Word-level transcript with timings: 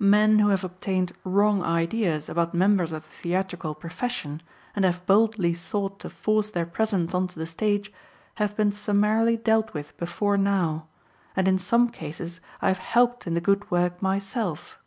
Men 0.00 0.38
who 0.38 0.48
have 0.48 0.64
obtained 0.64 1.12
wrong 1.24 1.62
ideas 1.62 2.30
about 2.30 2.54
members 2.54 2.90
of 2.90 3.02
the 3.02 3.08
theatrical 3.10 3.74
profession 3.74 4.42
and 4.74 4.82
have 4.86 5.04
boldly 5.04 5.52
sought 5.52 5.98
to 6.00 6.08
force 6.08 6.48
their 6.48 6.64
presence 6.64 7.12
onto 7.12 7.38
the 7.38 7.44
stage 7.44 7.92
have 8.36 8.56
been 8.56 8.72
summarily 8.72 9.36
dealt 9.36 9.74
with 9.74 9.94
before 9.98 10.38
now 10.38 10.86
and 11.36 11.46
in 11.46 11.58
some 11.58 11.90
cases 11.90 12.40
I 12.62 12.68
have 12.68 12.78
helped 12.78 13.26
in 13.26 13.34
the 13.34 13.42
good 13.42 13.70
work 13.70 14.00
myself. 14.00 14.78